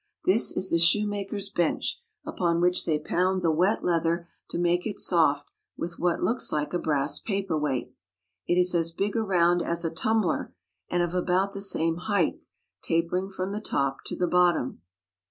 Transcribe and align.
This 0.25 0.51
is 0.51 0.71
the 0.71 0.79
shoemakers' 0.79 1.49
bench, 1.51 2.01
upon 2.25 2.59
which 2.59 2.85
they 2.85 2.97
pound 2.97 3.43
the 3.43 3.51
wet 3.51 3.83
leather 3.83 4.27
to 4.49 4.57
make 4.57 4.87
it 4.87 4.97
soft 4.97 5.51
with 5.77 5.99
what 5.99 6.23
looks 6.23 6.51
like 6.51 6.73
a 6.73 6.79
brass 6.79 7.19
paper 7.19 7.55
weight. 7.55 7.93
It 8.47 8.57
is 8.59 8.73
as 8.73 8.91
big 8.91 9.15
around 9.15 9.61
as 9.61 9.85
a 9.85 9.91
tum 9.91 10.21
bler 10.23 10.53
and 10.89 11.03
of 11.03 11.13
about 11.13 11.53
the 11.53 11.61
same 11.61 11.97
height, 11.97 12.45
tapering 12.81 13.29
from 13.29 13.51
the 13.51 13.61
top 13.61 13.97
to 14.07 14.15
the 14.15 14.25
bottom. 14.27 14.81